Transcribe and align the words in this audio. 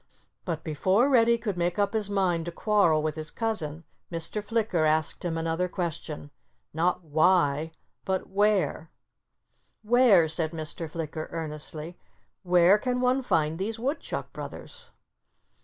But 0.45 0.63
before 0.63 1.09
Reddy 1.09 1.37
could 1.37 1.57
make 1.59 1.77
up 1.77 1.93
his 1.93 2.09
mind 2.09 2.45
to 2.45 2.51
quarrel 2.51 3.03
with 3.03 3.13
his 3.13 3.29
cousin 3.29 3.83
Mr. 4.11 4.43
Flicker 4.43 4.83
asked 4.83 5.23
him 5.23 5.37
another 5.37 5.67
question—not 5.69 7.03
"Why?" 7.03 7.71
but 8.03 8.27
"Where?" 8.27 8.89
"Where—" 9.83 10.27
said 10.27 10.53
Mr. 10.53 10.89
Flicker 10.89 11.27
earnestly—"where 11.29 12.79
can 12.79 12.99
one 12.99 13.21
find 13.21 13.59
these 13.59 13.77
Woodchuck 13.77 14.33
brothers?" 14.33 14.89